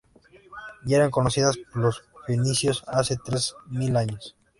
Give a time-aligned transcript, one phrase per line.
[0.83, 4.35] Ya eran conocidas por los fenicios hace tres mil años.